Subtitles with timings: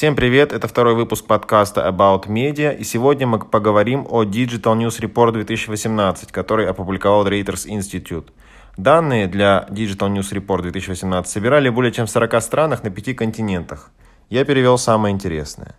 [0.00, 4.98] Всем привет, это второй выпуск подкаста About Media, и сегодня мы поговорим о Digital News
[4.98, 8.30] Report 2018, который опубликовал Reuters Institute.
[8.78, 13.90] Данные для Digital News Report 2018 собирали более чем в 40 странах на пяти континентах.
[14.30, 15.76] Я перевел самое интересное.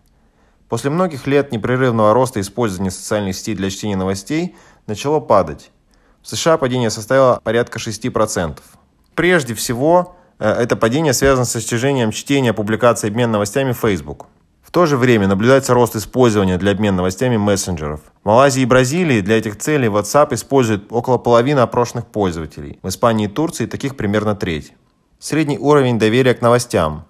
[0.69, 5.71] После многих лет непрерывного роста использования социальных сетей для чтения новостей начало падать.
[6.21, 8.59] В США падение составило порядка 6%.
[9.15, 10.15] Прежде всего,
[10.45, 14.25] это падение связано с снижением чтения публикаций обмен новостями Facebook.
[14.63, 17.99] В то же время наблюдается рост использования для обмена новостями мессенджеров.
[18.23, 22.79] В Малайзии и Бразилии для этих целей WhatsApp использует около половины опрошенных пользователей.
[22.81, 24.73] В Испании и Турции таких примерно треть.
[25.19, 27.05] Средний уровень доверия к новостям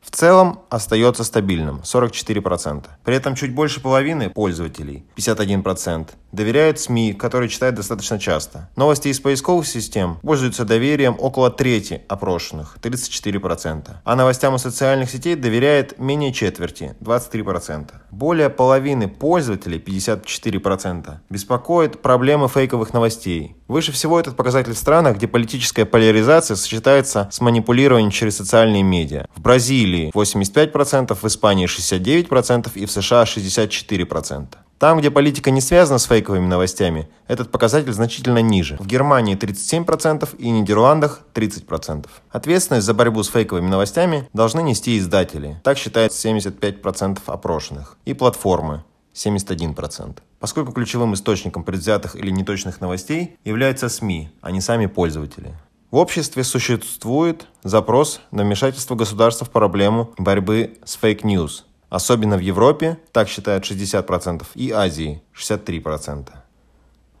[0.00, 2.84] в целом остается стабильным– 44%.
[3.04, 8.68] При этом чуть больше половины пользователей– 51% доверяют СМИ, которые читают достаточно часто.
[8.76, 13.90] Новости из поисковых систем пользуются доверием около трети опрошенных– 34%.
[14.04, 17.90] А новостям из социальных сетей доверяет менее четверти– 23%.
[18.10, 23.56] Более половины пользователей– 54% беспокоит проблемы фейковых новостей.
[23.68, 29.26] Выше всего этот показатель в странах, где политическая поляризация сочетается с манипулированием через социальные медиа.
[29.34, 34.46] В Бразилии Бразилии 85%, в Испании 69% и в США 64%.
[34.78, 38.76] Там, где политика не связана с фейковыми новостями, этот показатель значительно ниже.
[38.80, 42.06] В Германии 37% и Нидерландах 30%.
[42.30, 45.60] Ответственность за борьбу с фейковыми новостями должны нести издатели.
[45.64, 47.98] Так считает 75% опрошенных.
[48.06, 48.82] И платформы
[49.14, 50.16] 71%.
[50.38, 55.52] Поскольку ключевым источником предвзятых или неточных новостей являются СМИ, а не сами пользователи.
[55.90, 61.64] В обществе существует запрос на вмешательство государства в проблему борьбы с fake news.
[61.88, 66.28] Особенно в Европе, так считают 60%, и Азии 63%.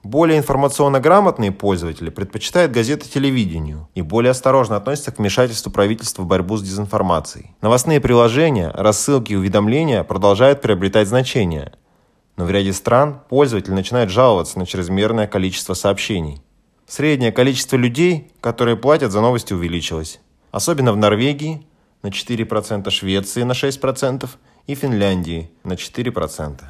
[0.04, 6.26] Более информационно грамотные пользователи предпочитают газеты телевидению и более осторожно относятся к вмешательству правительства в
[6.26, 7.56] борьбу с дезинформацией.
[7.60, 11.72] Новостные приложения, рассылки и уведомления продолжают приобретать значение.
[12.36, 16.40] Но в ряде стран пользователи начинают жаловаться на чрезмерное количество сообщений.
[16.90, 20.18] Среднее количество людей, которые платят за новости, увеличилось.
[20.50, 21.64] Особенно в Норвегии
[22.02, 24.28] на 4%, Швеции на 6%
[24.66, 26.62] и Финляндии на 4%.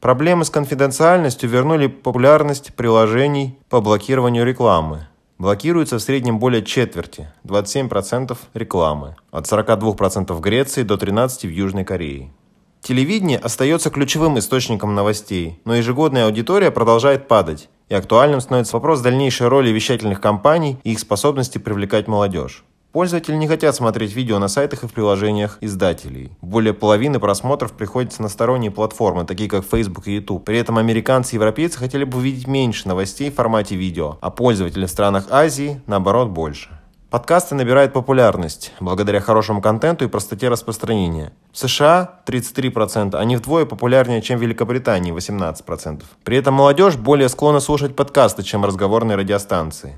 [0.00, 5.06] Проблемы с конфиденциальностью вернули популярность приложений по блокированию рекламы.
[5.38, 11.84] Блокируется в среднем более четверти, 27% рекламы, от 42% в Греции до 13% в Южной
[11.84, 12.32] Корее.
[12.80, 19.48] Телевидение остается ключевым источником новостей, но ежегодная аудитория продолжает падать, и актуальным становится вопрос дальнейшей
[19.48, 22.64] роли вещательных компаний и их способности привлекать молодежь.
[22.92, 26.32] Пользователи не хотят смотреть видео на сайтах и в приложениях издателей.
[26.40, 30.46] Более половины просмотров приходится на сторонние платформы, такие как Facebook и YouTube.
[30.46, 34.86] При этом американцы и европейцы хотели бы увидеть меньше новостей в формате видео, а пользователи
[34.86, 36.70] в странах Азии, наоборот, больше.
[37.16, 41.32] Подкасты набирают популярность благодаря хорошему контенту и простоте распространения.
[41.50, 46.04] В США 33%, они вдвое популярнее, чем в Великобритании 18%.
[46.24, 49.94] При этом молодежь более склонна слушать подкасты, чем разговорные радиостанции.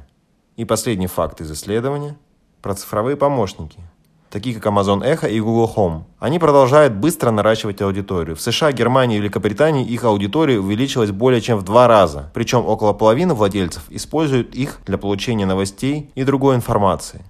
[0.55, 2.17] И последний факт из исследования
[2.62, 3.81] про цифровые помощники–
[4.31, 6.03] такие как Amazon Echo и Google Home.
[6.19, 8.37] Они продолжают быстро наращивать аудиторию.
[8.37, 12.31] В США, Германии и Великобритании их аудитория увеличилась более чем в два раза.
[12.34, 17.22] Причем около половины владельцев используют их для получения новостей и другой информации.